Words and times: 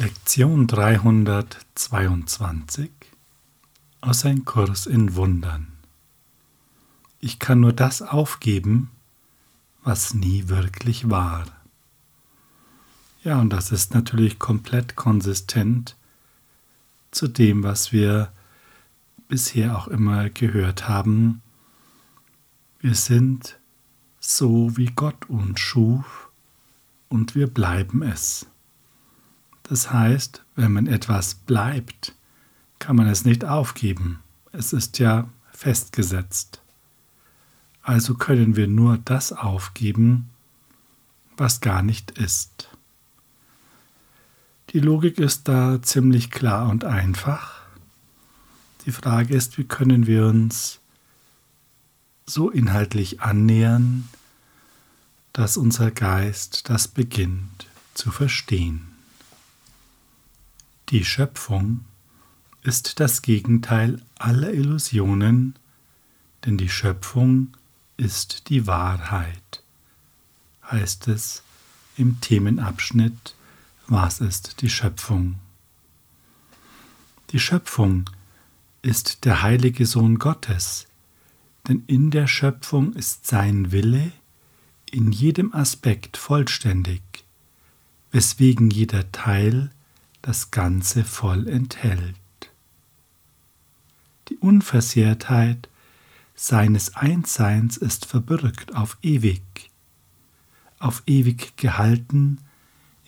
Lektion 0.00 0.66
322 0.66 2.90
aus 4.00 4.24
Ein 4.24 4.44
Kurs 4.46 4.86
in 4.86 5.14
Wundern. 5.14 5.74
Ich 7.18 7.38
kann 7.38 7.60
nur 7.60 7.74
das 7.74 8.00
aufgeben, 8.00 8.90
was 9.84 10.14
nie 10.14 10.48
wirklich 10.48 11.10
war. 11.10 11.44
Ja, 13.24 13.38
und 13.40 13.50
das 13.50 13.72
ist 13.72 13.92
natürlich 13.92 14.38
komplett 14.38 14.96
konsistent 14.96 15.96
zu 17.10 17.28
dem, 17.28 17.62
was 17.62 17.92
wir 17.92 18.32
bisher 19.28 19.76
auch 19.76 19.86
immer 19.86 20.30
gehört 20.30 20.88
haben. 20.88 21.42
Wir 22.78 22.94
sind 22.94 23.60
so, 24.18 24.78
wie 24.78 24.86
Gott 24.86 25.28
uns 25.28 25.60
schuf, 25.60 26.30
und 27.10 27.34
wir 27.34 27.48
bleiben 27.48 28.02
es. 28.02 28.46
Das 29.70 29.92
heißt, 29.92 30.42
wenn 30.56 30.72
man 30.72 30.88
etwas 30.88 31.36
bleibt, 31.36 32.16
kann 32.80 32.96
man 32.96 33.06
es 33.06 33.24
nicht 33.24 33.44
aufgeben. 33.44 34.18
Es 34.50 34.72
ist 34.72 34.98
ja 34.98 35.28
festgesetzt. 35.52 36.60
Also 37.80 38.14
können 38.14 38.56
wir 38.56 38.66
nur 38.66 38.98
das 38.98 39.32
aufgeben, 39.32 40.28
was 41.36 41.60
gar 41.60 41.82
nicht 41.82 42.10
ist. 42.18 42.68
Die 44.70 44.80
Logik 44.80 45.18
ist 45.18 45.46
da 45.46 45.80
ziemlich 45.80 46.32
klar 46.32 46.68
und 46.68 46.84
einfach. 46.84 47.62
Die 48.86 48.92
Frage 48.92 49.36
ist, 49.36 49.56
wie 49.56 49.64
können 49.64 50.08
wir 50.08 50.26
uns 50.26 50.80
so 52.26 52.50
inhaltlich 52.50 53.20
annähern, 53.20 54.08
dass 55.32 55.56
unser 55.56 55.92
Geist 55.92 56.68
das 56.68 56.88
beginnt 56.88 57.68
zu 57.94 58.10
verstehen. 58.10 58.89
Die 60.90 61.04
Schöpfung 61.04 61.84
ist 62.62 62.98
das 62.98 63.22
Gegenteil 63.22 64.02
aller 64.18 64.52
Illusionen, 64.52 65.54
denn 66.44 66.56
die 66.56 66.68
Schöpfung 66.68 67.56
ist 67.96 68.48
die 68.48 68.66
Wahrheit, 68.66 69.62
heißt 70.68 71.06
es 71.06 71.44
im 71.96 72.20
Themenabschnitt 72.20 73.36
Was 73.86 74.20
ist 74.20 74.62
die 74.62 74.68
Schöpfung? 74.68 75.38
Die 77.30 77.38
Schöpfung 77.38 78.10
ist 78.82 79.24
der 79.24 79.42
heilige 79.42 79.86
Sohn 79.86 80.18
Gottes, 80.18 80.88
denn 81.68 81.84
in 81.86 82.10
der 82.10 82.26
Schöpfung 82.26 82.94
ist 82.94 83.28
sein 83.28 83.70
Wille 83.70 84.10
in 84.90 85.12
jedem 85.12 85.54
Aspekt 85.54 86.16
vollständig, 86.16 87.02
weswegen 88.10 88.70
jeder 88.70 89.12
Teil 89.12 89.70
das 90.22 90.50
Ganze 90.50 91.04
voll 91.04 91.48
enthält. 91.48 92.16
Die 94.28 94.36
Unversehrtheit 94.36 95.68
seines 96.34 96.96
Einsseins 96.96 97.76
ist 97.76 98.06
verbürgt 98.06 98.74
auf 98.74 98.96
ewig, 99.02 99.42
auf 100.78 101.02
ewig 101.06 101.56
gehalten 101.56 102.38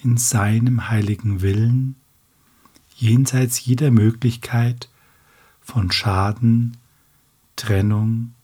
in 0.02 0.16
seinem 0.16 0.88
heiligen 0.88 1.40
Willen, 1.40 1.96
jenseits 2.96 3.64
jeder 3.64 3.90
Möglichkeit 3.90 4.88
von 5.60 5.92
Schaden, 5.92 6.76
Trennung, 7.56 8.34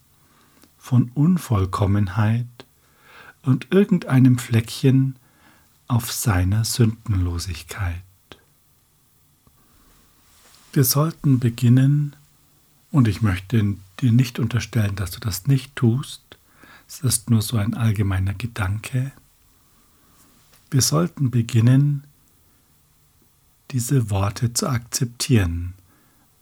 von 0.78 1.10
Unvollkommenheit 1.14 2.46
und 3.42 3.68
irgendeinem 3.70 4.38
Fleckchen 4.38 5.16
auf 5.86 6.12
seiner 6.12 6.64
Sündenlosigkeit. 6.64 8.07
Wir 10.72 10.84
sollten 10.84 11.38
beginnen, 11.38 12.14
und 12.90 13.08
ich 13.08 13.22
möchte 13.22 13.76
dir 14.00 14.12
nicht 14.12 14.38
unterstellen, 14.38 14.96
dass 14.96 15.10
du 15.10 15.20
das 15.20 15.46
nicht 15.46 15.74
tust, 15.76 16.22
es 16.86 17.00
ist 17.00 17.30
nur 17.30 17.42
so 17.42 17.56
ein 17.56 17.74
allgemeiner 17.74 18.34
Gedanke. 18.34 19.12
Wir 20.70 20.82
sollten 20.82 21.30
beginnen, 21.30 22.04
diese 23.70 24.10
Worte 24.10 24.54
zu 24.54 24.68
akzeptieren, 24.68 25.74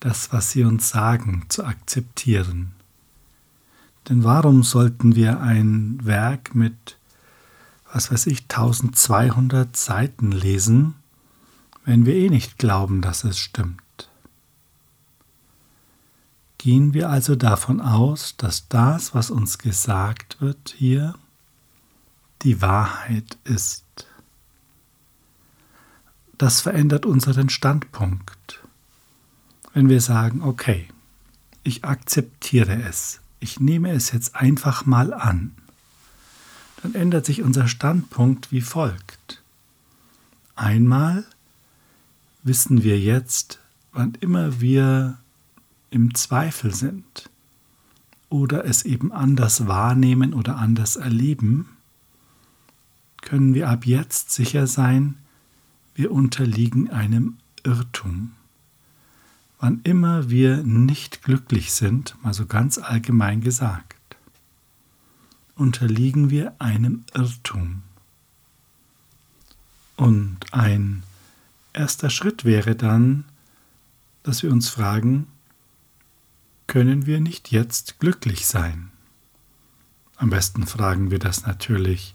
das, 0.00 0.32
was 0.32 0.50
sie 0.53 0.65
uns 0.65 0.88
sagen, 0.88 1.47
zu 1.48 1.65
akzeptieren. 1.65 2.72
Denn 4.09 4.22
warum 4.22 4.62
sollten 4.62 5.16
wir 5.16 5.41
ein 5.41 6.04
Werk 6.04 6.54
mit, 6.54 6.97
was 7.92 8.12
weiß 8.12 8.26
ich, 8.26 8.42
1200 8.42 9.76
Seiten 9.76 10.31
lesen, 10.31 10.94
wenn 11.84 12.06
wir 12.06 12.15
eh 12.15 12.28
nicht 12.28 12.59
glauben, 12.59 13.03
dass 13.03 13.25
es 13.25 13.38
stimmt? 13.38 13.85
Gehen 16.66 16.94
wir 16.94 17.10
also 17.10 17.37
davon 17.37 17.81
aus, 17.81 18.37
dass 18.38 18.66
das, 18.66 19.15
was 19.15 19.31
uns 19.31 19.59
gesagt 19.59 20.41
wird 20.41 20.75
hier, 20.77 21.15
die 22.43 22.60
Wahrheit 22.60 23.38
ist. 23.44 23.84
Das 26.37 26.60
verändert 26.62 27.06
unseren 27.06 27.50
Standpunkt. 27.50 28.65
Wenn 29.75 29.88
wir 29.88 30.00
sagen, 30.00 30.43
okay, 30.43 30.88
ich 31.62 31.84
akzeptiere 31.84 32.83
es, 32.83 33.21
ich 33.38 33.60
nehme 33.60 33.93
es 33.93 34.10
jetzt 34.10 34.34
einfach 34.34 34.87
mal 34.87 35.15
an, 35.15 35.54
dann 36.83 36.97
ändert 36.97 37.27
sich 37.27 37.43
unser 37.43 37.69
Standpunkt 37.69 38.50
wie 38.50 38.60
folgt. 38.60 39.41
Einmal 40.56 41.27
wissen 42.43 42.83
wir 42.83 42.98
jetzt, 42.98 43.60
wann 43.93 44.16
immer 44.16 44.60
wir 44.60 45.19
im 45.91 46.14
Zweifel 46.14 46.74
sind 46.74 47.30
oder 48.28 48.64
es 48.64 48.84
eben 48.84 49.12
anders 49.12 49.66
wahrnehmen 49.66 50.34
oder 50.34 50.56
anders 50.56 50.97
erleben, 50.97 51.69
können 53.22 53.54
wir 53.54 53.69
ab 53.69 53.86
jetzt 53.86 54.30
sicher 54.30 54.66
sein, 54.66 55.19
wir 55.94 56.12
unterliegen 56.12 56.91
einem 56.91 57.38
Irrtum. 57.64 58.32
Wann 59.58 59.80
immer 59.84 60.28
wir 60.28 60.62
nicht 60.62 61.22
glücklich 61.22 61.72
sind, 61.72 62.16
mal 62.22 62.34
so 62.34 62.47
ganz 62.47 62.78
allgemein 62.78 63.41
gesagt, 63.41 63.97
unterliegen 65.54 66.30
wir 66.30 66.54
einem 66.60 67.04
Irrtum. 67.14 67.82
Und 69.97 70.53
ein 70.53 71.03
erster 71.72 72.10
Schritt 72.10 72.44
wäre 72.44 72.76
dann, 72.76 73.24
dass 74.22 74.42
wir 74.42 74.53
uns 74.53 74.68
fragen, 74.68 75.26
können 76.76 77.06
wir 77.06 77.20
nicht 77.20 77.53
jetzt 77.53 78.00
glücklich 78.00 78.47
sein? 78.47 78.91
Am 80.16 80.28
besten 80.28 80.66
fragen 80.66 81.10
wir 81.10 81.19
das 81.19 81.47
natürlich 81.47 82.14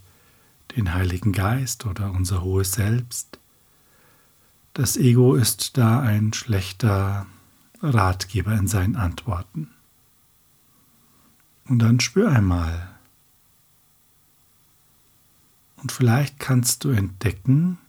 den 0.75 0.93
Heiligen 0.93 1.31
Geist 1.31 1.87
oder 1.87 2.11
unser 2.11 2.43
hohes 2.43 2.73
Selbst. 2.73 3.39
Das 4.73 4.97
Ego 4.97 5.33
ist 5.33 5.79
da 5.79 6.01
ein 6.01 6.31
schlechter 6.33 7.25
Ratgeber 7.81 8.53
in 8.53 8.67
seinen 8.67 8.97
Antworten. 8.97 9.71
Und 11.65 11.79
dann 11.79 11.99
spür 11.99 12.31
einmal. 12.31 12.87
Und 15.77 15.91
vielleicht 15.91 16.37
kannst 16.37 16.83
du 16.83 16.91
entdecken, 16.91 17.79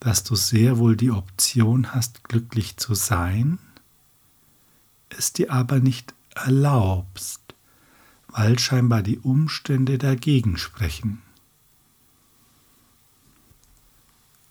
dass 0.00 0.24
du 0.24 0.34
sehr 0.34 0.78
wohl 0.78 0.96
die 0.96 1.12
Option 1.12 1.94
hast, 1.94 2.24
glücklich 2.24 2.78
zu 2.78 2.94
sein 2.96 3.60
es 5.10 5.32
dir 5.32 5.52
aber 5.52 5.80
nicht 5.80 6.14
erlaubst, 6.34 7.54
weil 8.28 8.58
scheinbar 8.58 9.02
die 9.02 9.18
Umstände 9.18 9.98
dagegen 9.98 10.56
sprechen. 10.58 11.22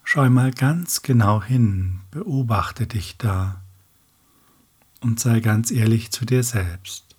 Schau 0.04 0.30
mal 0.30 0.52
ganz 0.52 1.02
genau 1.02 1.44
hin, 1.44 2.02
beobachte 2.12 2.88
dich 2.88 3.18
da 3.18 3.62
und 5.02 5.20
sei 5.20 5.40
ganz 5.40 5.72
ehrlich 5.72 6.12
zu 6.12 6.26
dir 6.26 6.44
selbst, 6.44 7.16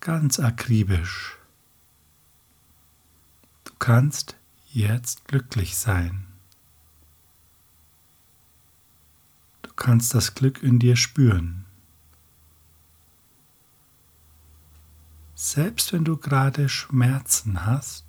ganz 0.00 0.40
akribisch. 0.40 1.36
Du 3.64 3.72
kannst 3.78 4.36
jetzt 4.70 5.26
glücklich 5.26 5.76
sein. 5.76 6.26
Du 9.62 9.72
kannst 9.74 10.14
das 10.14 10.34
Glück 10.34 10.62
in 10.62 10.78
dir 10.78 10.96
spüren. 10.96 11.64
Selbst 15.44 15.92
wenn 15.92 16.04
du 16.04 16.18
gerade 16.18 16.68
Schmerzen 16.68 17.66
hast, 17.66 18.04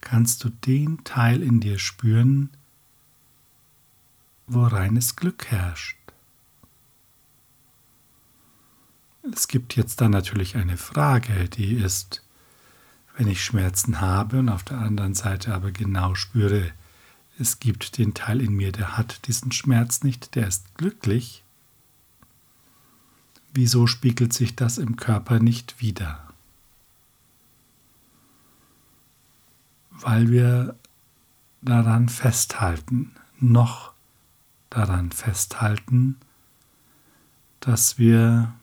kannst 0.00 0.42
du 0.42 0.48
den 0.48 1.04
Teil 1.04 1.42
in 1.42 1.60
dir 1.60 1.78
spüren, 1.78 2.48
wo 4.46 4.62
reines 4.62 5.16
Glück 5.16 5.44
herrscht. 5.50 5.98
Es 9.34 9.48
gibt 9.48 9.76
jetzt 9.76 10.00
dann 10.00 10.12
natürlich 10.12 10.56
eine 10.56 10.78
Frage, 10.78 11.46
die 11.50 11.74
ist, 11.74 12.24
wenn 13.18 13.28
ich 13.28 13.44
Schmerzen 13.44 14.00
habe 14.00 14.38
und 14.38 14.48
auf 14.48 14.64
der 14.64 14.78
anderen 14.78 15.12
Seite 15.12 15.54
aber 15.54 15.72
genau 15.72 16.14
spüre, 16.14 16.72
es 17.38 17.60
gibt 17.60 17.98
den 17.98 18.14
Teil 18.14 18.40
in 18.40 18.54
mir, 18.54 18.72
der 18.72 18.96
hat 18.96 19.26
diesen 19.26 19.52
Schmerz 19.52 20.02
nicht, 20.02 20.36
der 20.36 20.48
ist 20.48 20.74
glücklich, 20.74 21.44
wieso 23.58 23.88
spiegelt 23.88 24.32
sich 24.32 24.54
das 24.54 24.78
im 24.78 24.94
Körper 24.94 25.40
nicht 25.40 25.80
wieder? 25.80 26.28
Weil 29.90 30.30
wir 30.30 30.76
daran 31.60 32.08
festhalten, 32.08 33.16
noch 33.40 33.94
daran 34.70 35.10
festhalten, 35.10 36.18
dass 37.58 37.98
wir 37.98 38.54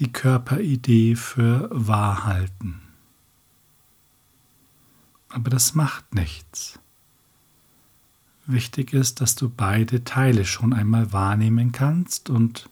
die 0.00 0.10
Körperidee 0.10 1.14
für 1.14 1.68
wahr 1.70 2.24
halten. 2.24 2.82
Aber 5.28 5.48
das 5.48 5.76
macht 5.76 6.12
nichts. 6.12 6.80
Wichtig 8.46 8.92
ist, 8.92 9.20
dass 9.20 9.36
du 9.36 9.48
beide 9.48 10.02
Teile 10.02 10.44
schon 10.44 10.72
einmal 10.72 11.12
wahrnehmen 11.12 11.70
kannst 11.70 12.30
und 12.30 12.68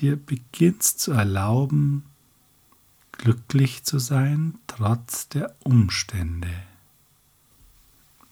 dir 0.00 0.16
beginnst 0.16 1.00
zu 1.00 1.12
erlauben, 1.12 2.04
glücklich 3.12 3.84
zu 3.84 3.98
sein 3.98 4.58
trotz 4.66 5.28
der 5.28 5.54
Umstände. 5.62 6.50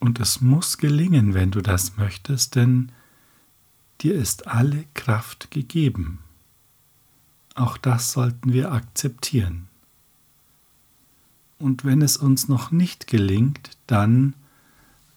Und 0.00 0.20
es 0.20 0.40
muss 0.40 0.78
gelingen, 0.78 1.34
wenn 1.34 1.50
du 1.50 1.60
das 1.60 1.96
möchtest, 1.96 2.54
denn 2.54 2.92
dir 4.00 4.14
ist 4.14 4.46
alle 4.46 4.84
Kraft 4.94 5.50
gegeben. 5.50 6.20
Auch 7.54 7.76
das 7.76 8.12
sollten 8.12 8.52
wir 8.52 8.72
akzeptieren. 8.72 9.68
Und 11.58 11.84
wenn 11.84 12.02
es 12.02 12.16
uns 12.16 12.48
noch 12.48 12.70
nicht 12.70 13.08
gelingt, 13.08 13.70
dann, 13.88 14.34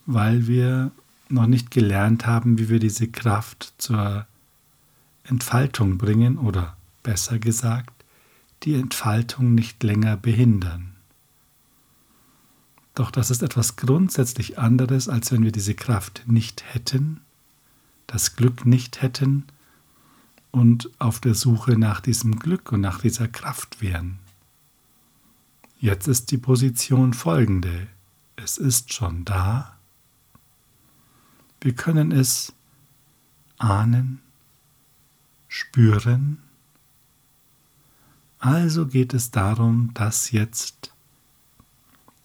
weil 0.08 0.48
wir 0.48 0.92
noch 1.30 1.46
nicht 1.46 1.70
gelernt 1.70 2.26
haben, 2.26 2.58
wie 2.58 2.68
wir 2.68 2.80
diese 2.80 3.08
Kraft 3.08 3.76
zur 3.78 4.26
Entfaltung 5.24 5.98
bringen 5.98 6.38
oder 6.38 6.76
besser 7.04 7.40
gesagt, 7.40 8.06
die 8.64 8.76
Entfaltung 8.76 9.56
nicht 9.56 9.82
länger 9.84 10.18
behindern. 10.18 10.96
Doch 12.94 13.12
das 13.12 13.32
ist 13.32 13.42
etwas 13.42 13.78
grundsätzlich 13.78 14.60
anderes, 14.60 15.08
als 15.08 15.32
wenn 15.32 15.44
wir 15.44 15.52
diese 15.52 15.74
Kraft 15.74 16.24
nicht 16.28 16.64
hätten, 16.74 17.22
das 18.08 18.36
Glück 18.36 18.66
nicht 18.66 19.02
hätten 19.02 19.46
und 20.52 20.90
auf 21.00 21.20
der 21.20 21.34
Suche 21.34 21.78
nach 21.78 22.02
diesem 22.02 22.38
Glück 22.38 22.72
und 22.72 22.82
nach 22.82 23.00
dieser 23.00 23.28
Kraft 23.28 23.82
wären. 23.82 24.20
Jetzt 25.80 26.08
ist 26.08 26.30
die 26.32 26.38
Position 26.38 27.14
folgende. 27.14 27.88
Es 28.36 28.58
ist 28.58 28.94
schon 28.94 29.26
da. 29.26 29.78
Wir 31.62 31.74
können 31.74 32.12
es 32.12 32.54
ahnen, 33.58 34.20
spüren. 35.52 36.38
Also 38.40 38.88
geht 38.88 39.14
es 39.14 39.32
darum, 39.32 39.92
das 39.94 40.32
jetzt 40.32 40.94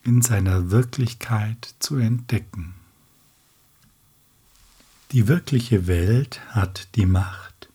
in 0.05 0.23
seiner 0.23 0.71
Wirklichkeit 0.71 1.75
zu 1.81 1.97
entdecken. 1.97 2.75
Die 5.11 5.27
wirkliche 5.27 5.89
Welt 5.89 6.41
hat 6.51 6.89
die 6.95 7.05
Macht, 7.05 7.69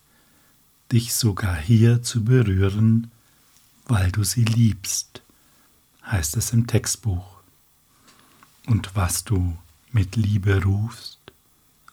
dich 0.90 1.12
sogar 1.12 1.54
hier 1.54 2.02
zu 2.02 2.24
berühren, 2.24 3.10
weil 3.86 4.10
du 4.10 4.24
sie 4.24 4.44
liebst, 4.44 5.20
heißt 6.06 6.38
es 6.38 6.54
im 6.54 6.66
Textbuch. 6.66 7.42
Und 8.66 8.96
was 8.96 9.24
du 9.24 9.58
mit 9.90 10.16
Liebe 10.16 10.64
rufst, 10.64 11.20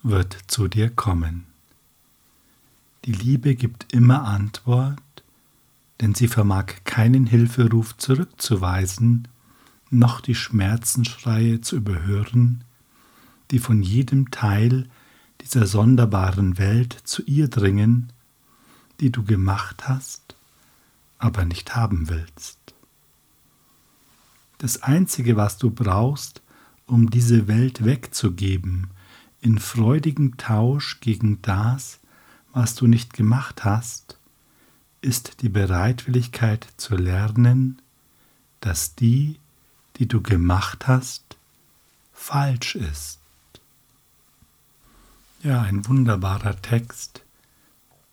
wird 0.01 0.37
zu 0.47 0.69
dir 0.69 0.89
kommen. 0.89 1.48
Die 3.09 3.15
Liebe 3.15 3.55
gibt 3.55 3.91
immer 3.91 4.25
Antwort, 4.25 5.01
denn 5.99 6.13
sie 6.13 6.27
vermag 6.27 6.83
keinen 6.83 7.25
Hilferuf 7.25 7.97
zurückzuweisen, 7.97 9.27
noch 9.89 10.21
die 10.21 10.35
Schmerzensschreie 10.35 11.59
zu 11.59 11.77
überhören, 11.77 12.63
die 13.49 13.57
von 13.57 13.81
jedem 13.81 14.29
Teil 14.29 14.87
dieser 15.41 15.65
sonderbaren 15.65 16.59
Welt 16.59 16.95
zu 17.03 17.23
ihr 17.23 17.47
dringen, 17.47 18.13
die 18.99 19.11
du 19.11 19.23
gemacht 19.23 19.87
hast, 19.87 20.35
aber 21.17 21.45
nicht 21.45 21.75
haben 21.75 22.09
willst. 22.09 22.59
Das 24.59 24.83
Einzige, 24.83 25.35
was 25.35 25.57
du 25.57 25.71
brauchst, 25.71 26.43
um 26.85 27.09
diese 27.09 27.47
Welt 27.47 27.83
wegzugeben, 27.83 28.91
in 29.41 29.57
freudigem 29.57 30.37
Tausch 30.37 30.99
gegen 30.99 31.41
das, 31.41 31.98
was 32.53 32.75
du 32.75 32.87
nicht 32.87 33.13
gemacht 33.13 33.63
hast, 33.63 34.17
ist 35.01 35.41
die 35.41 35.49
Bereitwilligkeit 35.49 36.67
zu 36.77 36.95
lernen, 36.95 37.81
dass 38.59 38.95
die, 38.95 39.39
die 39.97 40.07
du 40.07 40.21
gemacht 40.21 40.87
hast, 40.87 41.37
falsch 42.13 42.75
ist. 42.75 43.19
Ja, 45.41 45.61
ein 45.61 45.87
wunderbarer 45.87 46.61
Text, 46.61 47.21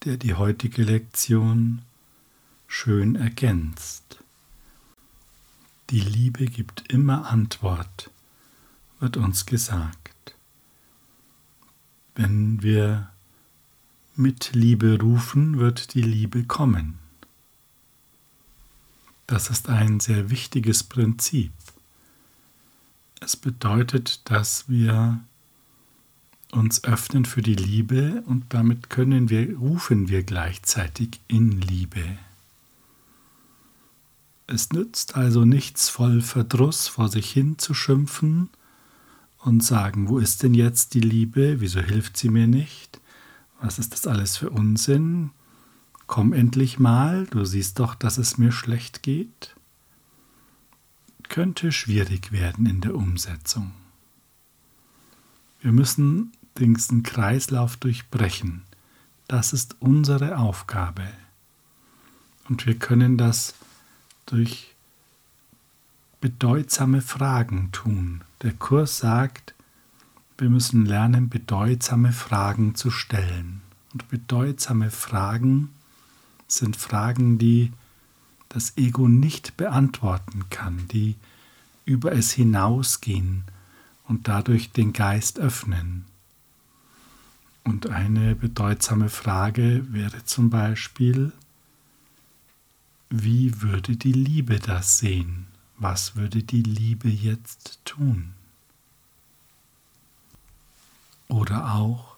der 0.04 0.16
die 0.16 0.34
heutige 0.34 0.84
Lektion 0.84 1.82
schön 2.68 3.16
ergänzt. 3.16 4.22
Die 5.90 6.00
Liebe 6.00 6.46
gibt 6.46 6.92
immer 6.92 7.30
Antwort, 7.30 8.10
wird 9.00 9.16
uns 9.16 9.46
gesagt. 9.46 10.36
Wenn 12.14 12.62
wir 12.62 13.10
mit 14.18 14.52
Liebe 14.52 15.00
rufen, 15.00 15.58
wird 15.58 15.94
die 15.94 16.02
Liebe 16.02 16.44
kommen. 16.44 16.98
Das 19.26 19.50
ist 19.50 19.68
ein 19.68 20.00
sehr 20.00 20.30
wichtiges 20.30 20.84
Prinzip. 20.84 21.52
Es 23.20 23.36
bedeutet, 23.36 24.20
dass 24.30 24.68
wir 24.68 25.20
uns 26.52 26.84
öffnen 26.84 27.24
für 27.24 27.42
die 27.42 27.54
Liebe 27.54 28.22
und 28.26 28.44
damit 28.50 28.88
können 28.88 29.30
wir, 29.30 29.56
rufen 29.56 30.08
wir 30.08 30.22
gleichzeitig 30.22 31.20
in 31.28 31.60
Liebe. 31.60 32.04
Es 34.46 34.70
nützt 34.70 35.16
also 35.16 35.44
nichts 35.44 35.88
voll 35.88 36.20
Verdruss 36.20 36.86
vor 36.86 37.08
sich 37.08 37.30
hin 37.32 37.58
zu 37.58 37.74
schimpfen 37.74 38.48
und 39.38 39.64
sagen, 39.64 40.08
wo 40.08 40.19
ist 40.19 40.44
denn 40.44 40.54
jetzt 40.54 40.94
die 40.94 41.00
Liebe, 41.00 41.60
wieso 41.60 41.81
hilft 41.81 42.17
sie 42.17 42.29
mir 42.29 42.46
nicht, 42.46 43.00
was 43.60 43.79
ist 43.79 43.93
das 43.93 44.06
alles 44.06 44.36
für 44.36 44.51
Unsinn, 44.51 45.31
komm 46.06 46.32
endlich 46.32 46.79
mal, 46.79 47.27
du 47.27 47.44
siehst 47.44 47.79
doch, 47.79 47.94
dass 47.94 48.19
es 48.19 48.39
mir 48.39 48.53
schlecht 48.53 49.03
geht, 49.03 49.55
könnte 51.29 51.72
schwierig 51.72 52.32
werden 52.32 52.67
in 52.67 52.81
der 52.81 52.94
Umsetzung. 52.94 53.72
Wir 55.60 55.72
müssen 55.72 56.32
diesen 56.58 57.03
Kreislauf 57.03 57.77
durchbrechen. 57.77 58.63
Das 59.29 59.53
ist 59.53 59.77
unsere 59.81 60.39
Aufgabe. 60.39 61.08
Und 62.48 62.67
wir 62.67 62.79
können 62.79 63.19
das 63.19 63.55
durch 64.27 64.75
bedeutsame 66.20 67.03
Fragen 67.03 67.70
tun. 67.72 68.22
Der 68.43 68.53
Kurs 68.53 68.98
sagt, 68.98 69.55
wir 70.38 70.50
müssen 70.50 70.84
lernen, 70.84 71.28
bedeutsame 71.28 72.12
Fragen 72.12 72.74
zu 72.74 72.90
stellen. 72.90 73.62
Und 73.93 74.08
bedeutsame 74.08 74.90
Fragen 74.90 75.70
sind 76.48 76.76
Fragen, 76.76 77.38
die 77.38 77.72
das 78.48 78.76
Ego 78.76 79.08
nicht 79.08 79.56
beantworten 79.56 80.44
kann, 80.50 80.86
die 80.88 81.16
über 81.84 82.12
es 82.12 82.32
hinausgehen 82.32 83.44
und 84.06 84.28
dadurch 84.28 84.72
den 84.72 84.93
Geist 84.93 85.38
öffnen. 85.38 86.05
Und 87.64 87.88
eine 87.88 88.36
bedeutsame 88.36 89.08
Frage 89.08 89.84
wäre 89.93 90.24
zum 90.24 90.50
Beispiel, 90.50 91.32
wie 93.08 93.60
würde 93.62 93.96
die 93.96 94.12
Liebe 94.12 94.58
das 94.58 94.98
sehen? 94.98 95.46
Was 95.78 96.16
würde 96.16 96.43
die 96.43 96.62
Liebe 96.62 97.08
jetzt 97.08 97.81
tun? 97.84 98.34
Oder 101.28 101.74
auch, 101.74 102.16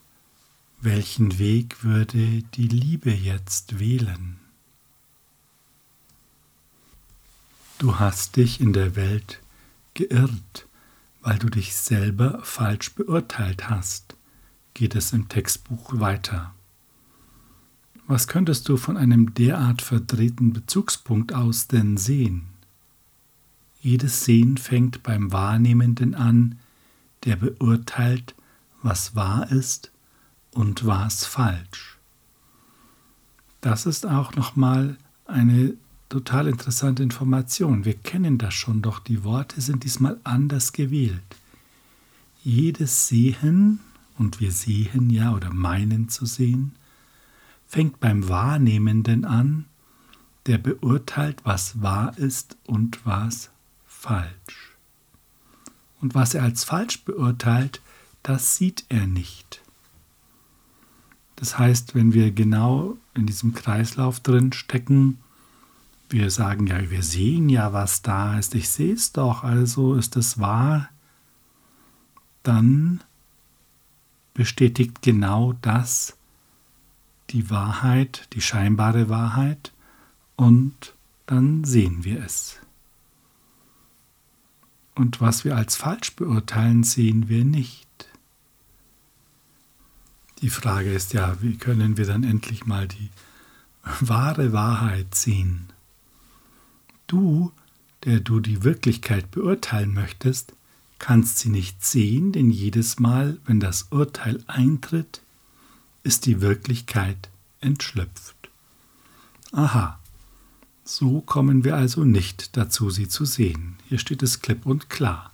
welchen 0.80 1.38
Weg 1.38 1.82
würde 1.82 2.42
die 2.54 2.68
Liebe 2.68 3.10
jetzt 3.10 3.78
wählen? 3.78 4.38
Du 7.78 7.98
hast 7.98 8.36
dich 8.36 8.60
in 8.60 8.72
der 8.72 8.96
Welt 8.96 9.40
geirrt, 9.94 10.66
weil 11.22 11.38
du 11.38 11.48
dich 11.48 11.74
selber 11.74 12.40
falsch 12.42 12.94
beurteilt 12.94 13.68
hast 13.70 14.16
geht 14.78 14.94
es 14.94 15.12
im 15.12 15.28
Textbuch 15.28 15.98
weiter. 15.98 16.54
Was 18.06 18.28
könntest 18.28 18.68
du 18.68 18.76
von 18.76 18.96
einem 18.96 19.34
derart 19.34 19.82
verdrehten 19.82 20.52
Bezugspunkt 20.52 21.32
aus 21.34 21.66
denn 21.66 21.96
sehen? 21.96 22.42
Jedes 23.80 24.24
Sehen 24.24 24.56
fängt 24.56 25.02
beim 25.02 25.32
Wahrnehmenden 25.32 26.14
an, 26.14 26.60
der 27.24 27.34
beurteilt, 27.34 28.36
was 28.82 29.14
wahr 29.14 29.50
ist 29.50 29.90
und 30.52 30.86
was 30.86 31.24
falsch. 31.24 31.98
Das 33.60 33.86
ist 33.86 34.06
auch 34.06 34.34
nochmal 34.34 34.96
eine 35.26 35.74
total 36.08 36.48
interessante 36.48 37.02
Information. 37.02 37.84
Wir 37.84 37.94
kennen 37.94 38.38
das 38.38 38.54
schon, 38.54 38.82
doch 38.82 38.98
die 38.98 39.24
Worte 39.24 39.60
sind 39.60 39.84
diesmal 39.84 40.18
anders 40.24 40.72
gewählt. 40.72 41.36
Jedes 42.42 43.08
Sehen, 43.08 43.80
und 44.16 44.40
wir 44.40 44.52
sehen 44.52 45.10
ja 45.10 45.34
oder 45.34 45.52
meinen 45.52 46.08
zu 46.08 46.24
sehen, 46.24 46.72
fängt 47.66 48.00
beim 48.00 48.28
Wahrnehmenden 48.28 49.24
an, 49.24 49.66
der 50.46 50.58
beurteilt, 50.58 51.40
was 51.44 51.82
wahr 51.82 52.16
ist 52.16 52.56
und 52.64 53.04
was 53.04 53.50
falsch. 53.86 54.76
Und 56.00 56.14
was 56.14 56.32
er 56.32 56.44
als 56.44 56.64
falsch 56.64 57.04
beurteilt, 57.04 57.82
das 58.28 58.56
sieht 58.56 58.84
er 58.90 59.06
nicht. 59.06 59.62
Das 61.36 61.58
heißt, 61.58 61.94
wenn 61.94 62.12
wir 62.12 62.30
genau 62.30 62.98
in 63.14 63.24
diesem 63.24 63.54
Kreislauf 63.54 64.20
drin 64.20 64.52
stecken, 64.52 65.18
wir 66.10 66.30
sagen 66.30 66.66
ja, 66.66 66.90
wir 66.90 67.02
sehen 67.02 67.48
ja, 67.48 67.72
was 67.72 68.02
da 68.02 68.38
ist, 68.38 68.54
ich 68.54 68.68
sehe 68.68 68.92
es 68.92 69.12
doch, 69.12 69.44
also 69.44 69.94
ist 69.94 70.14
es 70.16 70.38
wahr, 70.38 70.90
dann 72.42 73.02
bestätigt 74.34 75.00
genau 75.00 75.54
das 75.62 76.18
die 77.30 77.48
Wahrheit, 77.48 78.28
die 78.34 78.42
scheinbare 78.42 79.08
Wahrheit, 79.08 79.72
und 80.36 80.94
dann 81.24 81.64
sehen 81.64 82.04
wir 82.04 82.22
es. 82.22 82.58
Und 84.94 85.22
was 85.22 85.46
wir 85.46 85.56
als 85.56 85.76
falsch 85.76 86.14
beurteilen, 86.14 86.84
sehen 86.84 87.30
wir 87.30 87.46
nicht. 87.46 88.07
Die 90.40 90.50
Frage 90.50 90.92
ist 90.92 91.12
ja, 91.12 91.36
wie 91.42 91.56
können 91.56 91.96
wir 91.96 92.06
dann 92.06 92.22
endlich 92.22 92.64
mal 92.64 92.86
die 92.86 93.10
wahre 94.00 94.52
Wahrheit 94.52 95.14
sehen? 95.14 95.66
Du, 97.06 97.52
der 98.04 98.20
du 98.20 98.38
die 98.38 98.62
Wirklichkeit 98.62 99.30
beurteilen 99.30 99.92
möchtest, 99.92 100.52
kannst 100.98 101.38
sie 101.38 101.48
nicht 101.48 101.84
sehen, 101.84 102.32
denn 102.32 102.50
jedes 102.50 103.00
Mal, 103.00 103.38
wenn 103.46 103.60
das 103.60 103.88
Urteil 103.90 104.42
eintritt, 104.46 105.22
ist 106.02 106.26
die 106.26 106.40
Wirklichkeit 106.40 107.28
entschlüpft. 107.60 108.36
Aha, 109.52 109.98
so 110.84 111.20
kommen 111.20 111.64
wir 111.64 111.76
also 111.76 112.04
nicht 112.04 112.56
dazu, 112.56 112.90
sie 112.90 113.08
zu 113.08 113.24
sehen. 113.24 113.76
Hier 113.88 113.98
steht 113.98 114.22
es 114.22 114.40
klipp 114.40 114.66
und 114.66 114.88
klar. 114.88 115.32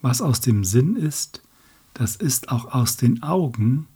Was 0.00 0.22
aus 0.22 0.40
dem 0.40 0.64
Sinn 0.64 0.96
ist, 0.96 1.42
das 1.94 2.16
ist 2.16 2.50
auch 2.50 2.72
aus 2.72 2.96
den 2.96 3.22
Augen, 3.22 3.86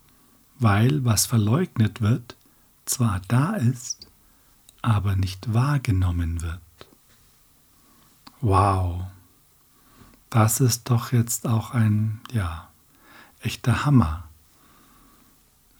weil 0.59 1.05
was 1.05 1.26
verleugnet 1.26 2.00
wird, 2.00 2.37
zwar 2.85 3.21
da 3.29 3.55
ist, 3.55 4.07
aber 4.83 5.17
nicht 5.17 5.53
wahrgenommen 5.53 6.43
wird. 6.43 6.61
Wow, 8.41 9.05
das 10.31 10.61
ist 10.61 10.91
doch 10.91 11.12
jetzt 11.12 11.47
auch 11.47 11.73
ein, 11.73 12.21
ja, 12.33 12.69
echter 13.41 13.85
Hammer. 13.85 14.29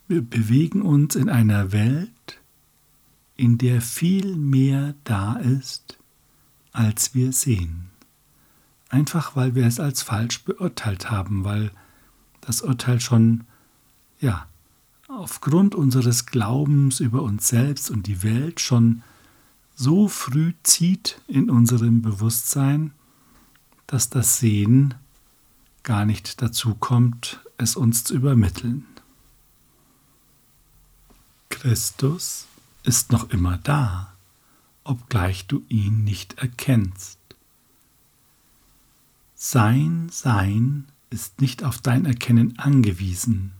Wir 0.08 0.23
bewegen 0.23 0.82
uns 0.82 1.16
in 1.16 1.28
einer 1.28 1.73
Welt, 1.73 2.40
in 3.37 3.58
der 3.58 3.82
viel 3.82 4.37
mehr 4.37 4.94
da 5.04 5.35
ist, 5.35 5.99
als 6.73 7.14
wir 7.14 7.32
sehen. 7.32 7.90
Einfach 8.88 9.37
weil 9.37 9.54
wir 9.54 9.66
es 9.66 9.80
als 9.80 10.02
falsch 10.02 10.44
beurteilt 10.44 11.11
haben, 11.11 11.44
weil 11.44 11.70
das 12.46 12.62
Urteil 12.62 13.00
schon, 13.00 13.44
ja, 14.20 14.46
aufgrund 15.08 15.74
unseres 15.74 16.26
Glaubens 16.26 17.00
über 17.00 17.22
uns 17.22 17.48
selbst 17.48 17.90
und 17.90 18.06
die 18.06 18.22
Welt 18.22 18.60
schon 18.60 19.02
so 19.74 20.08
früh 20.08 20.54
zieht 20.62 21.20
in 21.26 21.50
unserem 21.50 22.02
Bewusstsein, 22.02 22.92
dass 23.88 24.10
das 24.10 24.38
Sehen 24.38 24.94
gar 25.82 26.06
nicht 26.06 26.40
dazu 26.40 26.74
kommt, 26.74 27.40
es 27.58 27.76
uns 27.76 28.04
zu 28.04 28.14
übermitteln. 28.14 28.86
Christus 31.48 32.46
ist 32.84 33.10
noch 33.10 33.30
immer 33.30 33.58
da, 33.58 34.12
obgleich 34.84 35.46
du 35.46 35.64
ihn 35.68 36.04
nicht 36.04 36.38
erkennst. 36.38 37.18
Sein 39.34 40.08
Sein 40.12 40.86
ist 41.10 41.40
nicht 41.40 41.64
auf 41.64 41.78
dein 41.78 42.04
Erkennen 42.04 42.58
angewiesen. 42.58 43.52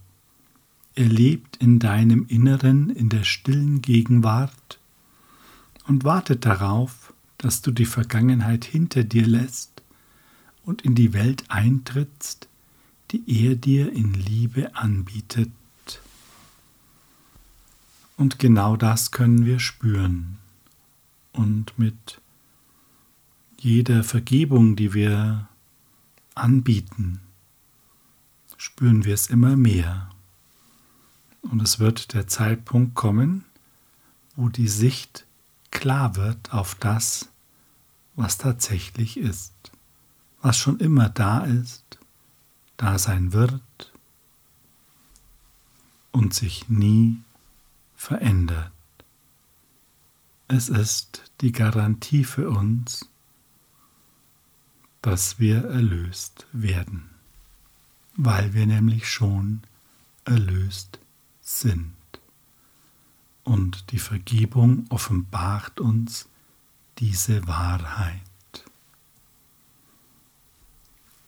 Er 0.95 1.07
lebt 1.07 1.59
in 1.59 1.79
deinem 1.79 2.27
Inneren 2.27 2.91
in 2.91 3.09
der 3.09 3.25
stillen 3.25 3.83
Gegenwart 3.83 4.79
und 5.87 6.05
wartet 6.05 6.47
darauf, 6.47 7.13
dass 7.39 7.63
du 7.63 7.71
die 7.71 7.85
Vergangenheit 7.85 8.65
hinter 8.65 9.05
dir 9.05 9.27
lässt 9.27 9.83
und 10.65 10.83
in 10.83 10.95
die 10.95 11.13
Welt 11.13 11.45
eintrittst, 11.49 12.49
die 13.11 13.23
er 13.45 13.57
dir 13.57 13.93
in 13.93 14.15
Liebe 14.15 14.75
anbietet. 14.75 15.53
Und 18.17 18.39
genau 18.39 18.77
das 18.77 19.11
können 19.11 19.45
wir 19.45 19.61
spüren. 19.61 20.39
Und 21.33 21.79
mit 21.79 22.21
jeder 23.59 24.03
Vergebung, 24.03 24.75
die 24.75 24.95
wir 24.95 25.49
anbieten, 26.35 27.21
spüren 28.67 29.05
wir 29.05 29.15
es 29.15 29.29
immer 29.29 29.57
mehr. 29.57 30.11
Und 31.41 31.63
es 31.63 31.79
wird 31.79 32.15
der 32.15 32.27
Zeitpunkt 32.27 32.97
kommen, 32.97 33.45
wo 34.35 34.49
die 34.49 34.67
Sicht 34.67 35.25
klar 35.71 36.17
wird 36.17 36.53
auf 36.53 36.75
das, 36.75 37.29
was 38.17 38.39
tatsächlich 38.39 39.19
ist, 39.19 39.55
was 40.43 40.59
schon 40.59 40.81
immer 40.81 41.09
da 41.09 41.45
ist, 41.45 42.01
da 42.77 42.99
sein 42.99 43.33
wird 43.33 43.93
und 46.11 46.35
sich 46.35 46.69
nie 46.69 47.23
verändert. 47.95 48.73
Es 50.49 50.69
ist 50.69 51.31
die 51.41 51.53
Garantie 51.53 52.25
für 52.25 52.51
uns, 52.51 53.09
dass 55.03 55.39
wir 55.39 55.65
erlöst 55.67 56.47
werden, 56.53 57.16
weil 58.17 58.55
wir 58.55 58.67
nämlich 58.67 59.09
schon 59.09 59.63
erlöst 60.25 60.99
sind. 61.41 61.93
Und 63.45 63.93
die 63.93 63.99
Vergebung 63.99 64.87
offenbart 64.89 65.81
uns 65.81 66.29
diese 66.99 67.47
Wahrheit. 67.47 68.21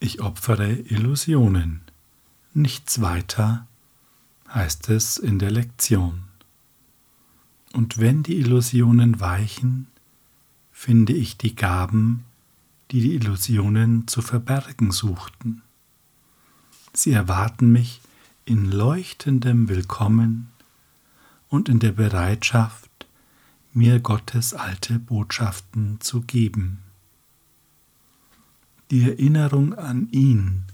Ich 0.00 0.21
opfere 0.21 0.73
Illusionen, 0.73 1.83
nichts 2.54 3.00
weiter, 3.00 3.66
heißt 4.49 4.88
es 4.88 5.18
in 5.18 5.38
der 5.38 5.50
Lektion. 5.50 6.25
Und 7.73 7.99
wenn 7.99 8.23
die 8.23 8.38
Illusionen 8.38 9.21
weichen, 9.21 9.88
finde 10.73 11.12
ich 11.12 11.37
die 11.37 11.54
Gaben, 11.54 12.25
die 12.90 13.00
die 13.00 13.14
Illusionen 13.14 14.09
zu 14.09 14.23
verbergen 14.23 14.90
suchten. 14.90 15.62
Sie 16.92 17.12
erwarten 17.12 17.71
mich 17.73 18.00
in 18.45 18.71
leuchtendem 18.71 19.68
Willkommen 19.68 20.50
und 21.49 21.68
in 21.68 21.78
der 21.78 21.92
Bereitschaft, 21.92 22.88
mir 23.73 24.00
Gottes 24.00 24.54
alte 24.54 24.99
Botschaften 24.99 26.00
zu 26.00 26.23
geben. 26.23 26.83
Die 28.90 29.02
Erinnerung 29.02 29.75
an 29.75 30.09
ihn 30.11 30.64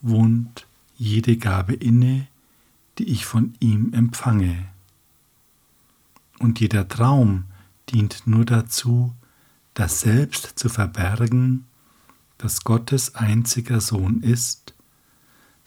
wohnt 0.00 0.66
jede 0.96 1.36
Gabe 1.36 1.74
inne, 1.74 2.28
die 2.98 3.04
ich 3.04 3.24
von 3.24 3.54
ihm 3.60 3.92
empfange 3.94 4.70
und 6.40 6.58
jeder 6.58 6.88
Traum 6.88 7.44
dient 7.90 8.26
nur 8.26 8.44
dazu, 8.44 9.14
das 9.74 10.00
Selbst 10.00 10.58
zu 10.58 10.68
verbergen, 10.68 11.66
das 12.38 12.64
Gottes 12.64 13.14
einziger 13.14 13.80
Sohn 13.80 14.22
ist, 14.22 14.74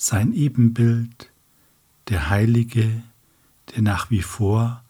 sein 0.04 0.34
Ebenbild, 0.34 1.32
der 2.10 2.30
Heilige, 2.30 3.04
der 3.74 3.82
nach 3.82 4.10
wie 4.10 4.22
vor 4.22 4.84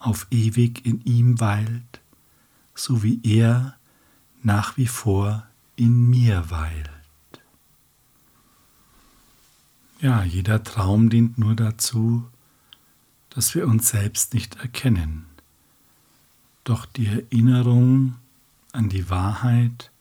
auf 0.00 0.26
ewig 0.32 0.84
in 0.84 1.00
ihm 1.04 1.38
weilt, 1.38 2.00
so 2.74 3.04
wie 3.04 3.20
er 3.22 3.76
nach 4.42 4.76
wie 4.76 4.88
vor 4.88 5.46
in 5.76 6.10
mir 6.10 6.50
weilt. 6.50 6.90
Ja, 10.00 10.24
jeder 10.24 10.64
Traum 10.64 11.10
dient 11.10 11.38
nur 11.38 11.54
dazu, 11.54 12.26
dass 13.30 13.54
wir 13.54 13.68
uns 13.68 13.88
selbst 13.88 14.34
nicht 14.34 14.56
erkennen. 14.56 15.26
Doch 16.64 16.86
die 16.86 17.06
Erinnerung 17.06 18.16
an 18.72 18.88
die 18.88 19.08
Wahrheit 19.10 19.92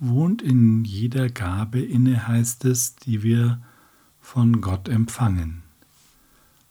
wohnt 0.00 0.42
in 0.42 0.84
jeder 0.84 1.28
Gabe 1.28 1.80
inne, 1.80 2.28
heißt 2.28 2.64
es, 2.64 2.96
die 2.96 3.22
wir 3.22 3.60
von 4.20 4.60
Gott 4.60 4.88
empfangen. 4.88 5.62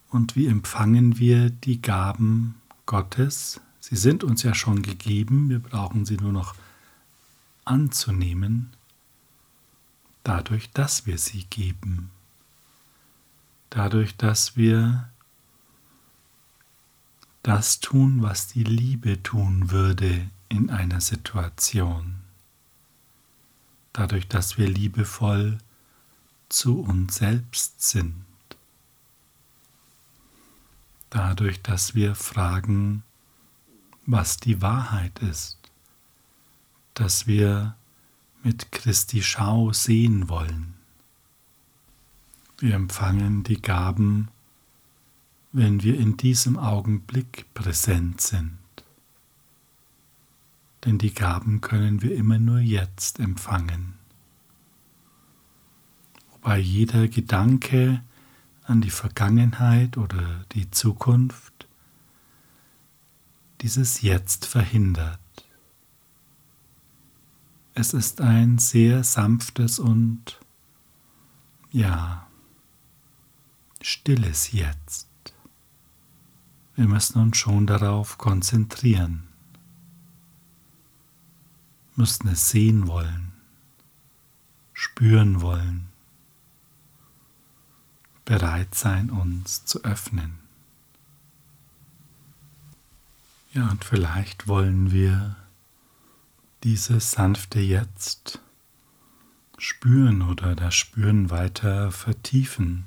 Und 0.10 0.36
wie 0.36 0.48
empfangen 0.48 1.17
wir 1.17 1.50
die 1.50 1.81
Gaben 1.81 2.55
Gottes? 2.86 3.60
Sie 3.79 3.96
sind 3.96 4.24
uns 4.24 4.43
ja 4.43 4.53
schon 4.53 4.81
gegeben, 4.81 5.50
wir 5.50 5.60
brauchen 5.60 6.05
sie 6.05 6.17
nur 6.17 6.31
noch 6.31 6.55
anzunehmen, 7.65 8.72
dadurch, 10.24 10.72
dass 10.72 11.05
wir 11.05 11.17
sie 11.17 11.46
geben, 11.50 12.10
dadurch, 13.69 14.15
dass 14.15 14.55
wir 14.55 15.10
das 17.43 17.79
tun, 17.79 18.22
was 18.22 18.48
die 18.48 18.63
Liebe 18.63 19.24
tun 19.24 19.72
würde 19.72 20.29
in 20.50 20.69
einer 20.69 21.00
Situation, 21.01 22.16
dadurch, 23.98 24.27
dass 24.27 24.60
wir 24.60 24.68
liebevoll 24.70 25.58
zu 26.50 26.82
uns 26.82 27.16
selbst 27.16 27.82
sind, 27.82 28.24
dadurch, 31.10 31.63
dass 31.63 31.96
wir 31.96 32.13
fragen, 32.13 33.01
was 34.06 34.38
die 34.38 34.62
Wahrheit 34.62 35.18
ist, 35.20 35.58
dass 36.94 37.25
wir 37.25 37.75
mit 38.44 38.72
Christi 38.72 39.24
Schau 39.24 39.74
sehen 39.74 40.30
wollen. 40.30 40.75
Wir 42.60 42.75
empfangen 42.75 43.44
die 43.44 43.62
Gaben, 43.62 44.27
wenn 45.51 45.82
wir 45.82 45.98
in 46.00 46.18
diesem 46.18 46.58
Augenblick 46.58 47.51
präsent 47.56 48.22
sind. 48.22 48.57
Denn 50.88 51.00
die 51.00 51.13
Gaben 51.13 51.60
können 51.60 52.01
wir 52.01 52.15
immer 52.15 52.39
nur 52.39 52.60
jetzt 52.60 53.20
empfangen. 53.20 53.96
Wobei 56.32 56.60
jeder 56.60 57.10
Gedanke 57.10 58.01
an 58.63 58.79
die 58.79 58.89
Vergangenheit 58.89 59.98
oder 59.98 60.46
die 60.53 60.72
Zukunft 60.72 61.67
dieses 63.60 64.01
Jetzt 64.01 64.46
verhindert. 64.46 65.20
Es 67.74 67.94
ist 67.94 68.22
ein 68.22 68.58
sehr 68.58 69.03
sanftes 69.03 69.79
und 69.79 70.39
ja, 71.70 72.29
stilles 73.82 74.53
Jetzt. 74.53 75.10
Wir 76.75 76.88
müssen 76.88 77.22
uns 77.22 77.36
schon 77.36 77.67
darauf 77.67 78.17
konzentrieren, 78.17 79.26
müssen 81.98 82.27
es 82.30 82.50
sehen 82.50 82.88
wollen, 82.88 83.34
spüren 84.74 85.42
wollen, 85.42 85.89
bereit 88.24 88.75
sein, 88.75 89.10
uns 89.10 89.66
zu 89.66 89.84
öffnen. 89.84 90.38
Ja, 93.54 93.70
und 93.70 93.84
vielleicht 93.84 94.48
wollen 94.48 94.92
wir 94.92 95.36
dieses 96.63 97.12
sanfte 97.12 97.60
Jetzt 97.60 98.39
spüren 99.58 100.22
oder 100.22 100.56
das 100.56 100.75
Spüren 100.75 101.32
weiter 101.32 101.92
vertiefen. 101.92 102.86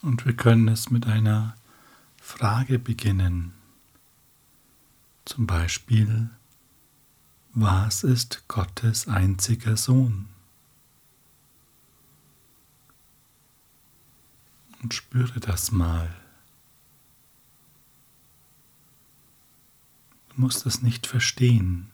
Und 0.00 0.24
wir 0.24 0.34
können 0.34 0.68
es 0.68 0.90
mit 0.90 1.06
einer 1.06 1.56
Frage 2.16 2.78
beginnen. 2.78 3.52
Zum 5.26 5.46
Beispiel, 5.46 6.30
was 7.60 8.04
ist 8.04 8.44
Gottes 8.48 9.08
einziger 9.08 9.76
Sohn? 9.76 10.28
Und 14.82 14.94
spüre 14.94 15.40
das 15.40 15.72
mal. 15.72 16.14
musst 20.38 20.66
es 20.66 20.82
nicht 20.82 21.06
verstehen. 21.06 21.90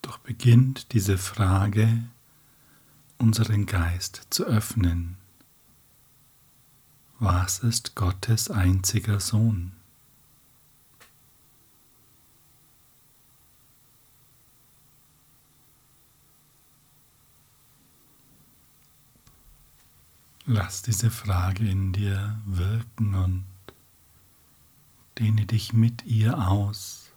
Doch 0.00 0.18
beginnt 0.18 0.92
diese 0.92 1.18
Frage, 1.18 2.04
unseren 3.18 3.66
Geist 3.66 4.28
zu 4.30 4.44
öffnen. 4.44 5.16
Was 7.18 7.58
ist 7.58 7.94
Gottes 7.94 8.50
einziger 8.50 9.18
Sohn? 9.18 9.72
Lass 20.46 20.82
diese 20.82 21.10
Frage 21.10 21.68
in 21.68 21.92
dir 21.92 22.40
wirken 22.44 23.14
und 23.14 23.44
Dehne 25.18 25.46
dich 25.46 25.72
mit 25.72 26.04
ihr 26.04 26.36
aus. 26.38 27.12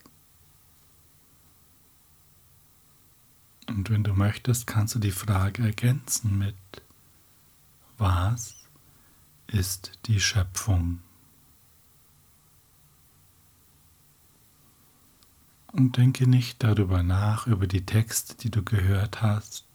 Und 3.68 3.90
wenn 3.90 4.04
du 4.04 4.14
möchtest, 4.14 4.68
kannst 4.68 4.96
du 4.96 5.00
die 5.00 5.12
Frage 5.12 5.64
ergänzen 5.64 6.38
mit, 6.38 6.56
was 7.98 8.56
ist 9.48 10.00
die 10.06 10.20
Schöpfung? 10.20 11.00
Und 15.72 15.98
denke 15.98 16.28
nicht 16.28 16.64
darüber 16.64 17.04
nach, 17.04 17.48
über 17.48 17.68
die 17.68 17.86
Texte, 17.86 18.36
die 18.36 18.52
du 18.52 18.64
gehört 18.64 19.22
hast, 19.22 19.67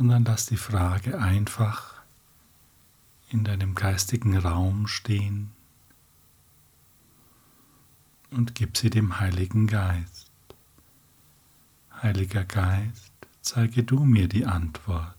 sondern 0.00 0.24
lass 0.24 0.46
die 0.46 0.56
Frage 0.56 1.20
einfach 1.20 1.92
in 3.28 3.44
deinem 3.44 3.74
geistigen 3.74 4.34
Raum 4.34 4.86
stehen 4.86 5.52
und 8.30 8.54
gib 8.54 8.78
sie 8.78 8.88
dem 8.88 9.20
Heiligen 9.20 9.66
Geist. 9.66 10.30
Heiliger 12.00 12.46
Geist, 12.46 13.12
zeige 13.42 13.82
du 13.82 14.02
mir 14.02 14.26
die 14.26 14.46
Antwort. 14.46 15.14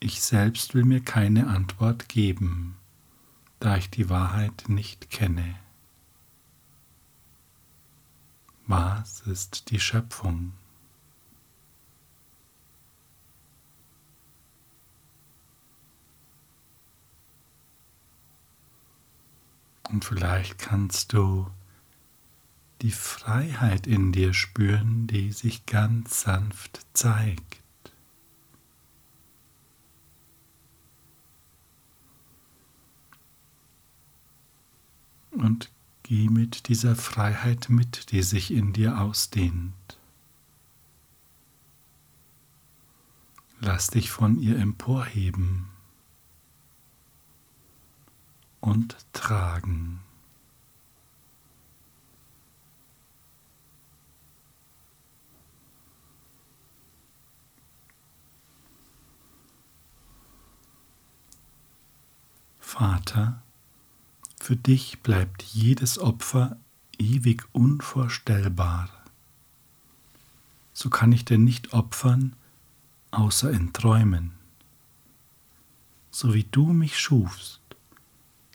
Ich 0.00 0.22
selbst 0.22 0.72
will 0.72 0.84
mir 0.84 1.02
keine 1.02 1.48
Antwort 1.48 2.08
geben, 2.08 2.76
da 3.60 3.76
ich 3.76 3.90
die 3.90 4.08
Wahrheit 4.08 4.64
nicht 4.68 5.10
kenne. 5.10 5.56
Was 8.66 9.20
ist 9.26 9.68
die 9.70 9.78
Schöpfung? 9.78 10.54
Und 19.92 20.06
vielleicht 20.06 20.58
kannst 20.58 21.12
du 21.12 21.46
die 22.80 22.90
Freiheit 22.90 23.86
in 23.86 24.10
dir 24.10 24.32
spüren, 24.32 25.06
die 25.06 25.32
sich 25.32 25.66
ganz 25.66 26.22
sanft 26.22 26.80
zeigt. 26.94 27.60
Und 35.30 35.70
geh 36.02 36.28
mit 36.28 36.68
dieser 36.68 36.96
Freiheit 36.96 37.68
mit, 37.68 38.12
die 38.12 38.22
sich 38.22 38.50
in 38.50 38.72
dir 38.72 38.98
ausdehnt. 38.98 39.74
Lass 43.60 43.88
dich 43.88 44.10
von 44.10 44.40
ihr 44.40 44.58
emporheben 44.58 45.71
und 48.62 48.96
tragen. 49.12 50.00
Vater, 62.58 63.42
für 64.40 64.56
dich 64.56 65.00
bleibt 65.00 65.42
jedes 65.42 65.98
Opfer 65.98 66.56
ewig 66.98 67.44
unvorstellbar. 67.52 68.88
So 70.72 70.88
kann 70.88 71.12
ich 71.12 71.24
denn 71.24 71.44
nicht 71.44 71.74
opfern, 71.74 72.34
außer 73.10 73.50
in 73.50 73.72
Träumen. 73.72 74.32
So 76.10 76.32
wie 76.32 76.44
du 76.44 76.72
mich 76.72 76.98
schufst, 76.98 77.61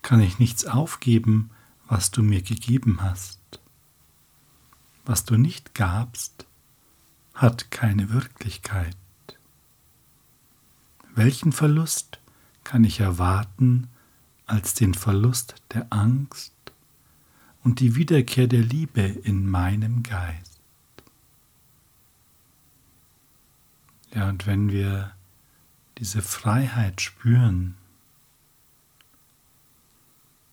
kann 0.01 0.21
ich 0.21 0.39
nichts 0.39 0.65
aufgeben, 0.65 1.49
was 1.87 2.11
du 2.11 2.23
mir 2.23 2.41
gegeben 2.41 3.01
hast. 3.01 3.39
Was 5.05 5.23
du 5.23 5.37
nicht 5.37 5.73
gabst, 5.73 6.45
hat 7.33 7.71
keine 7.71 8.11
Wirklichkeit. 8.11 8.97
Welchen 11.15 11.51
Verlust 11.51 12.19
kann 12.63 12.83
ich 12.83 12.99
erwarten 12.99 13.87
als 14.45 14.73
den 14.73 14.93
Verlust 14.93 15.55
der 15.73 15.87
Angst 15.89 16.53
und 17.63 17.79
die 17.79 17.95
Wiederkehr 17.95 18.47
der 18.47 18.61
Liebe 18.61 19.01
in 19.01 19.49
meinem 19.49 20.03
Geist. 20.03 20.59
Ja, 24.13 24.29
und 24.29 24.45
wenn 24.45 24.71
wir 24.71 25.13
diese 25.97 26.21
Freiheit 26.21 27.01
spüren 27.01 27.76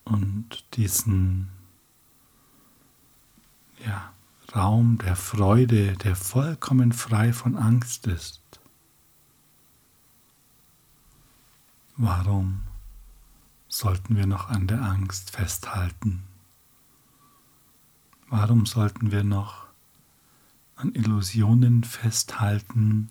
und 0.04 0.64
diesen 0.74 1.48
ja, 3.84 4.12
Raum 4.54 4.98
der 4.98 5.16
Freude, 5.16 5.96
der 5.96 6.16
vollkommen 6.16 6.92
frei 6.92 7.32
von 7.32 7.56
Angst 7.56 8.06
ist, 8.06 8.40
warum 11.96 12.62
sollten 13.68 14.16
wir 14.16 14.26
noch 14.26 14.48
an 14.48 14.66
der 14.66 14.82
Angst 14.82 15.30
festhalten? 15.30 16.22
Warum 18.28 18.66
sollten 18.66 19.10
wir 19.10 19.24
noch 19.24 19.66
an 20.76 20.94
Illusionen 20.94 21.84
festhalten, 21.84 23.10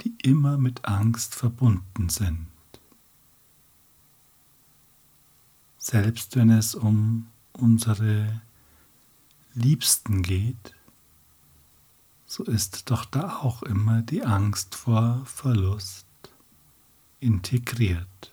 die 0.00 0.14
immer 0.22 0.58
mit 0.58 0.84
Angst 0.84 1.34
verbunden 1.34 2.08
sind? 2.08 2.46
Selbst 5.86 6.34
wenn 6.34 6.48
es 6.48 6.74
um 6.74 7.26
unsere 7.52 8.40
Liebsten 9.52 10.22
geht, 10.22 10.74
so 12.24 12.42
ist 12.42 12.90
doch 12.90 13.04
da 13.04 13.40
auch 13.40 13.62
immer 13.62 14.00
die 14.00 14.24
Angst 14.24 14.74
vor 14.74 15.20
Verlust 15.26 16.06
integriert. 17.20 18.32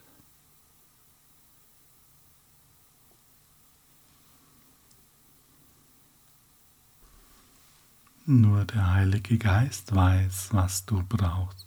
Nur 8.24 8.64
der 8.64 8.94
Heilige 8.94 9.36
Geist 9.36 9.94
weiß, 9.94 10.54
was 10.54 10.86
du 10.86 11.04
brauchst, 11.06 11.66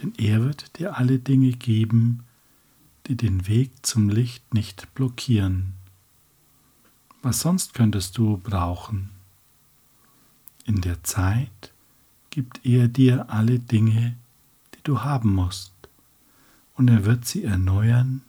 denn 0.00 0.14
er 0.16 0.40
wird 0.40 0.78
dir 0.78 0.96
alle 0.96 1.18
Dinge 1.18 1.50
geben, 1.52 2.24
die 3.10 3.16
den 3.16 3.48
Weg 3.48 3.72
zum 3.84 4.08
Licht 4.08 4.54
nicht 4.54 4.94
blockieren. 4.94 5.72
Was 7.22 7.40
sonst 7.40 7.74
könntest 7.74 8.16
du 8.16 8.36
brauchen? 8.36 9.10
In 10.64 10.80
der 10.80 11.02
Zeit 11.02 11.72
gibt 12.30 12.64
er 12.64 12.86
dir 12.86 13.28
alle 13.28 13.58
Dinge, 13.58 14.16
die 14.76 14.82
du 14.84 15.00
haben 15.00 15.34
musst, 15.34 15.72
und 16.76 16.86
er 16.86 17.04
wird 17.04 17.24
sie 17.24 17.42
erneuern, 17.42 18.22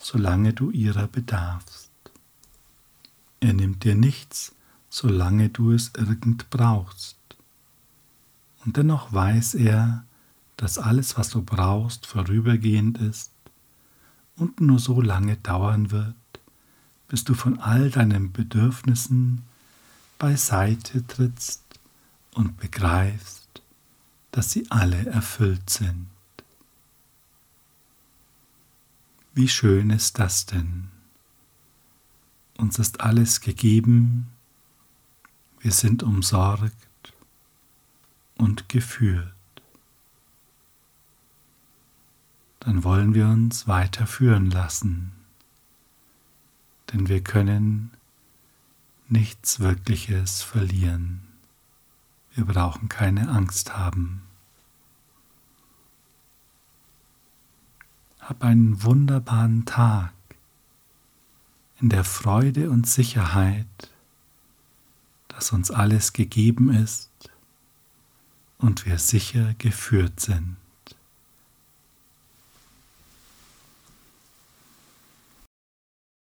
solange 0.00 0.52
du 0.52 0.72
ihrer 0.72 1.06
bedarfst. 1.06 1.92
Er 3.38 3.52
nimmt 3.52 3.84
dir 3.84 3.94
nichts, 3.94 4.52
solange 4.90 5.48
du 5.48 5.70
es 5.70 5.92
irgend 5.96 6.50
brauchst. 6.50 7.18
Und 8.64 8.76
dennoch 8.76 9.12
weiß 9.12 9.54
er, 9.54 10.04
dass 10.56 10.78
alles, 10.78 11.16
was 11.16 11.30
du 11.30 11.40
brauchst, 11.42 12.06
vorübergehend 12.06 12.98
ist 12.98 13.31
und 14.42 14.60
nur 14.60 14.80
so 14.80 15.00
lange 15.00 15.36
dauern 15.36 15.92
wird, 15.92 16.14
bis 17.06 17.22
du 17.22 17.34
von 17.34 17.60
all 17.60 17.90
deinen 17.90 18.32
Bedürfnissen 18.32 19.42
beiseite 20.18 21.06
trittst 21.06 21.62
und 22.34 22.56
begreifst, 22.58 23.62
dass 24.32 24.50
sie 24.50 24.68
alle 24.70 25.06
erfüllt 25.06 25.70
sind. 25.70 26.08
Wie 29.32 29.48
schön 29.48 29.90
ist 29.90 30.18
das 30.18 30.44
denn? 30.44 30.88
Uns 32.58 32.80
ist 32.80 33.00
alles 33.00 33.40
gegeben, 33.40 34.26
wir 35.60 35.72
sind 35.72 36.02
umsorgt 36.02 37.14
und 38.36 38.68
geführt. 38.68 39.32
Dann 42.64 42.84
wollen 42.84 43.12
wir 43.12 43.26
uns 43.26 43.66
weiter 43.66 44.06
führen 44.06 44.48
lassen, 44.48 45.10
denn 46.92 47.08
wir 47.08 47.20
können 47.20 47.90
nichts 49.08 49.58
Wirkliches 49.58 50.42
verlieren. 50.42 51.22
Wir 52.36 52.44
brauchen 52.44 52.88
keine 52.88 53.28
Angst 53.30 53.76
haben. 53.76 54.22
Hab 58.20 58.44
einen 58.44 58.84
wunderbaren 58.84 59.64
Tag 59.64 60.12
in 61.80 61.88
der 61.88 62.04
Freude 62.04 62.70
und 62.70 62.86
Sicherheit, 62.86 63.90
dass 65.26 65.50
uns 65.50 65.72
alles 65.72 66.12
gegeben 66.12 66.72
ist 66.72 67.10
und 68.58 68.86
wir 68.86 69.00
sicher 69.00 69.54
geführt 69.54 70.20
sind. 70.20 70.61